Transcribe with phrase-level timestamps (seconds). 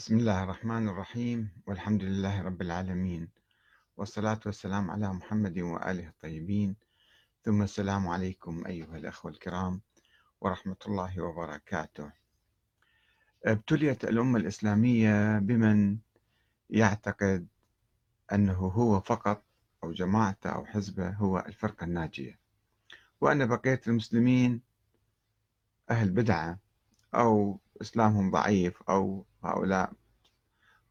[0.00, 3.28] بسم الله الرحمن الرحيم والحمد لله رب العالمين
[3.96, 6.76] والصلاة والسلام على محمد وآله الطيبين.
[7.44, 9.80] ثم السلام عليكم أيها الأخوة الكرام
[10.40, 12.12] ورحمة الله وبركاته.
[13.44, 15.98] ابتليت الأمة الإسلامية بمن
[16.70, 17.46] يعتقد
[18.32, 19.44] أنه هو فقط
[19.84, 22.38] أو جماعته أو حزبه هو الفرقة الناجية.
[23.20, 24.60] وأن بقية المسلمين
[25.90, 26.58] أهل بدعة
[27.14, 29.92] أو إسلامهم ضعيف أو هؤلاء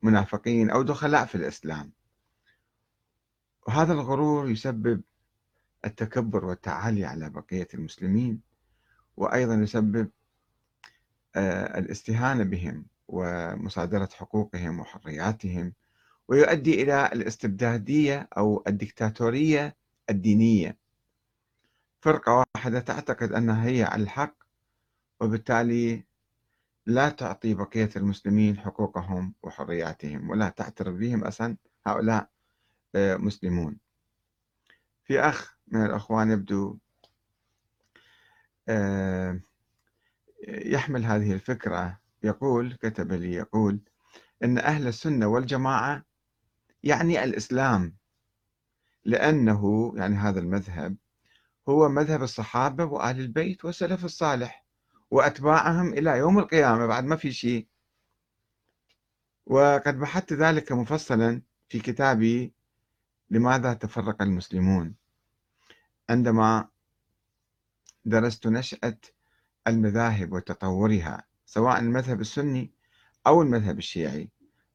[0.02, 1.92] منافقين أو دخلاء في الإسلام.
[3.68, 5.02] وهذا الغرور يسبب
[5.86, 8.42] التكبر والتعالي على بقية المسلمين
[9.18, 10.10] وأيضا يسبب
[11.36, 15.74] آه، الاستهانة بهم ومصادرة حقوقهم وحرياتهم
[16.28, 19.76] ويؤدي إلى الاستبدادية أو الدكتاتورية
[20.10, 20.78] الدينية.
[22.02, 24.36] فرقة واحدة تعتقد أنها هي على الحق
[25.20, 26.04] وبالتالي
[26.90, 31.58] لا تعطي بقية المسلمين حقوقهم وحرياتهم ولا تعترف بهم أصلا.
[31.88, 32.30] هؤلاء
[32.96, 33.78] آه، مسلمون.
[35.04, 36.78] في أخ من الأخوان يبدو
[38.70, 39.40] آه،
[40.48, 42.00] يحمل هذه الفكرة.
[42.24, 43.80] يقول كتب لي يقول
[44.44, 46.06] أن أهل السنة والجماعة
[46.84, 47.96] يعني الإسلام
[49.06, 50.96] لأنه يعني هذا المذهب
[51.70, 54.69] هو مذهب الصحابة وآل البيت والسلف الصالح.
[55.12, 57.68] وأتباعهم إلى يوم القيامة بعد ما في شيء.
[59.46, 62.54] وقد بحثت ذلك مفصلا في كتابي
[63.30, 64.96] لماذا تفرق المسلمون.
[66.10, 66.68] عندما
[68.06, 68.98] درست نشأة
[69.68, 72.72] المذاهب وتطورها سواء المذهب السني
[73.28, 74.30] أو المذهب الشيعي.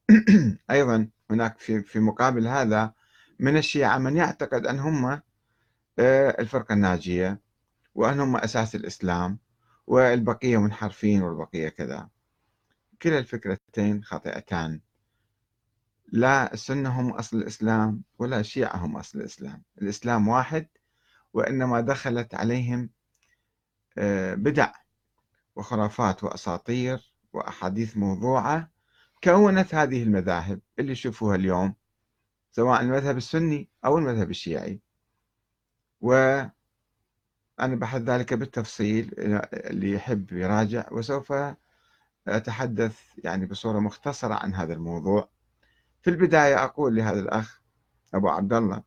[0.71, 2.93] أيضا هناك في, في مقابل هذا
[3.39, 5.21] من الشيعة من يعتقد أن هم
[5.99, 7.41] آه، الفرقة الناجية
[7.95, 9.39] وأن هم أساس الإسلام
[9.87, 12.09] والبقية منحرفين والبقية كذا.
[13.01, 14.81] كلا الفكرتين خاطئتان.
[16.11, 19.63] لا السنة هم أصل الإسلام ولا الشيعة هم أصل الإسلام.
[19.81, 20.67] الإسلام واحد
[21.33, 22.89] وإنما دخلت عليهم
[23.97, 24.71] آه، بدع
[25.55, 28.71] وخرافات وأساطير وأحاديث موضوعة
[29.23, 31.75] كونت هذه المذاهب اللي يشوفوها اليوم
[32.51, 34.79] سواء المذهب السني أو المذهب الشيعي.
[36.01, 36.41] و
[37.59, 39.13] أنا بحث ذلك بالتفصيل
[39.53, 41.33] اللي يحب يراجع وسوف
[42.27, 45.29] أتحدث يعني بصورة مختصرة عن هذا الموضوع.
[46.01, 47.61] في البداية أقول لهذا الأخ
[48.13, 48.83] أبو عبد الله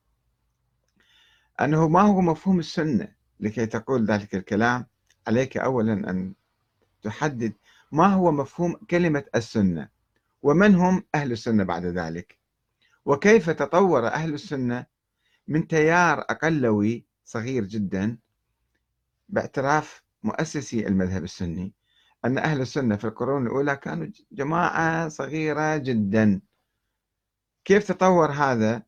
[1.61, 3.09] أنه ما هو مفهوم السنة
[3.41, 4.87] لكي تقول ذلك الكلام؟
[5.27, 6.35] عليك أولا أن
[7.03, 7.53] تحدد
[7.93, 9.89] ما هو مفهوم كلمة السنة
[10.43, 12.39] ومن هم أهل السنة بعد ذلك؟
[13.05, 14.87] وكيف تطور أهل السنة
[15.49, 18.19] من تيار أقلوي صغير جدا
[19.29, 21.75] باعتراف مؤسسي المذهب السني
[22.25, 26.41] أن أهل السنة في القرون الأولى كانوا جماعة صغيرة جدا.
[27.65, 28.83] كيف تطور هذا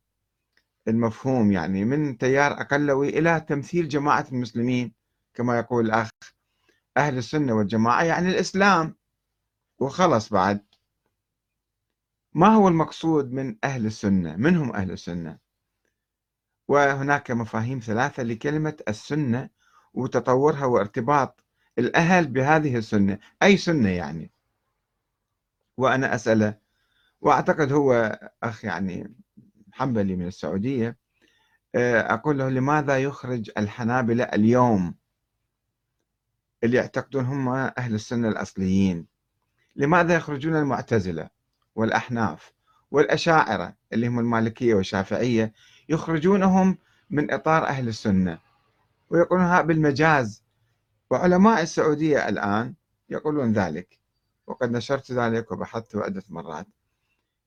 [0.88, 4.94] المفهوم؟ يعني من تيار أقلوي إلى تمثيل جماعة المسلمين
[5.34, 6.10] كما يقول الأخ
[6.96, 8.96] أهل السنة والجماعة يعني الإسلام.
[9.78, 10.66] وخلص بعد.
[12.34, 15.38] ما هو المقصود من أهل السنة؟ من هم أهل السنة؟
[16.68, 19.50] وهناك مفاهيم ثلاثة لكلمة السنة
[19.94, 21.44] وتطورها وارتباط
[21.78, 24.30] الأهل بهذه السنة أي سنة يعني؟
[25.76, 26.54] وأنا أسأله
[27.20, 29.14] وأعتقد هو أخ يعني
[29.72, 30.96] حنبلي من السعودية
[31.74, 34.94] آه، أقول له لماذا يخرج الحنابلة اليوم؟
[36.64, 39.06] اللي يعتقدون هم أهل السنة الأصليين.
[39.76, 41.28] لماذا يخرجون المعتزلة
[41.74, 42.52] والأحناف
[42.90, 45.52] والأشاعرة اللي هم المالكية والشافعية
[45.88, 46.78] يخرجونهم
[47.10, 48.38] من إطار أهل السنة؟
[49.10, 50.44] ويقولونها بالمجاز.
[51.10, 52.74] وعلماء السعودية الآن
[53.08, 53.98] يقولون ذلك.
[54.46, 56.66] وقد نشرت ذلك وبحثت عدة مرات.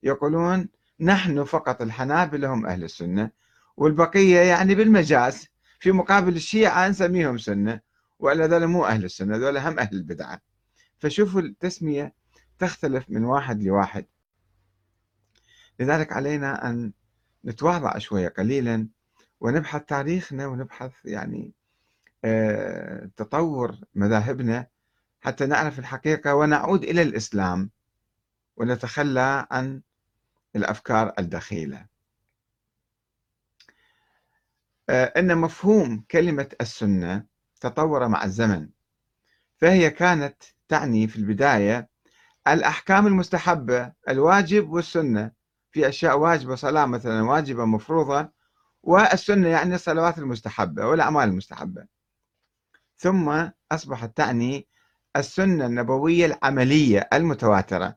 [0.02, 0.68] يقولون
[1.00, 3.30] نحن فقط الحنابلة هم أهل السنة
[3.76, 5.48] والبقية يعني بالمجاز.
[5.80, 7.80] في مقابل الشيعة نسميهم سنة
[8.18, 10.40] وإلا ذولا مو أهل السنة ذولا هم أهل البدعة.
[10.98, 12.14] فشوفوا التسمية
[12.58, 14.06] تختلف من واحد لواحد.
[15.80, 16.92] لذلك علينا أن
[17.44, 18.88] نتواضع شوية قليلا
[19.44, 21.52] ونبحث تاريخنا ونبحث يعني
[22.24, 24.66] آه، تطور مذاهبنا
[25.20, 27.70] حتى نعرف الحقيقة ونعود إلى الإسلام
[28.56, 29.82] ونتخلى عن
[30.56, 31.86] الأفكار الدخيلة.
[34.90, 37.24] آه، أن مفهوم كلمة السنة
[37.60, 38.68] تطور مع الزمن
[39.56, 41.88] فهي كانت تعني في البداية
[42.48, 45.30] الأحكام المستحبة الواجب والسنة
[45.70, 48.33] في أشياء واجبة صلاة مثلا واجبة مفروضة
[48.84, 51.86] والسنة يعني الصلوات المستحبة والأعمال المستحبة.
[52.96, 54.68] ثم أصبحت تعني
[55.16, 57.96] السنة النبوية العملية المتواترة.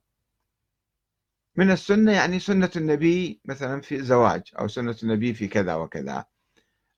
[1.55, 6.25] من السنة يعني سنة النبي مثلا في زواج أو سنة النبي في كذا وكذا.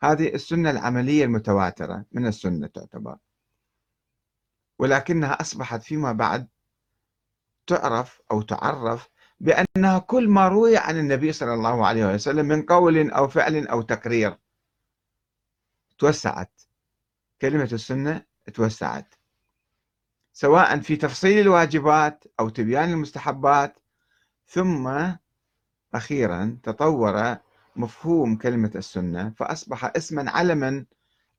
[0.02, 3.18] هذه السنة العملية المتواترة من السنة تعتبر.
[4.80, 6.48] ولكنها أصبحت فيما بعد
[7.68, 9.10] تعرف أو تعرف
[9.40, 13.82] بأنها كل ما روي عن النبي صلى الله عليه وسلم من قول أو فعل أو
[13.82, 14.38] تقرير.
[15.98, 16.62] توسعت.
[17.42, 19.16] كلمة السنة توسعت.
[20.34, 23.80] سواء في تفصيل الواجبات أو تبيان المستحبات
[24.48, 24.90] ثم
[25.94, 27.38] أخيرا تطور
[27.76, 30.86] مفهوم كلمة السنة فأصبح اسما علما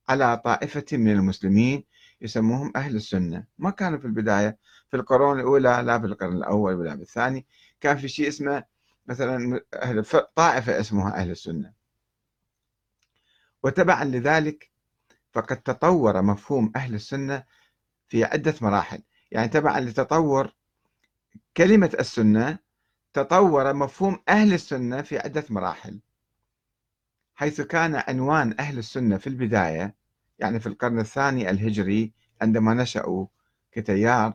[0.08, 1.84] على طائفة من المسلمين
[2.20, 3.44] يسموهم أهل السنة.
[3.58, 4.58] ما كانوا في البداية
[4.90, 7.46] في القرون الأولى لا في القرن الأول ولا في الثاني.
[7.80, 8.64] كان في شيء اسمه
[9.06, 10.04] مثلا أهل
[10.36, 11.72] طائفة اسمها أهل السنة.
[13.62, 14.70] وتبعا لذلك
[15.32, 17.44] فقد تطور مفهوم أهل السنة
[18.08, 19.02] في عدة مراحل.
[19.30, 20.52] يعني تبعا لتطور
[21.56, 22.58] كلمة السنة
[23.12, 26.00] تطور مفهوم أهل السنة في عدة مراحل.
[27.34, 29.94] حيث كان عنوان أهل السنة في البداية
[30.38, 32.12] يعني في القرن الثاني الهجري
[32.42, 33.26] عندما نشأوا
[33.72, 34.34] كتيار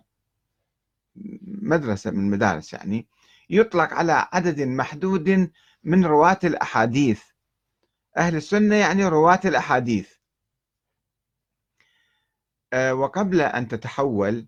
[1.45, 3.07] مدرسة من المدارس يعني
[3.49, 5.51] يطلق على عدد محدود
[5.83, 7.23] من رواة الأحاديث.
[8.17, 10.09] أهل السنة يعني رواة الأحاديث.
[12.73, 14.47] آه، وقبل أن تتحول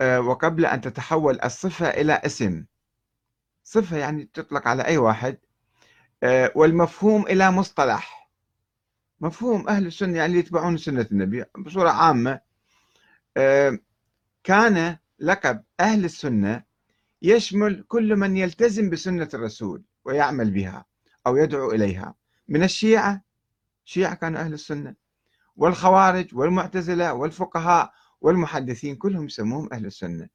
[0.00, 2.64] آه، وقبل أن تتحول الصفة إلى اسم.
[3.64, 5.38] صفة يعني تطلق على أي واحد.
[6.22, 8.30] آه، والمفهوم إلى مصطلح.
[9.20, 12.40] مفهوم أهل السنة يعني يتبعون سنة النبي بصورة عامة.
[14.44, 16.62] كان لقب أهل السنة
[17.22, 20.84] يشمل كل من يلتزم بسنة الرسول ويعمل بها
[21.26, 22.14] أو يدعو إليها.
[22.48, 23.22] من الشيعة
[23.84, 24.94] شيعة كانوا أهل السنة.
[25.56, 30.28] والخوارج والمعتزلة والفقهاء والمحدثين كلهم يسموهم أهل السنة.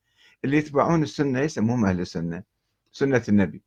[0.45, 2.43] اللي يتبعون السنة يسموهم أهل السنة
[2.91, 3.63] سنة النبي.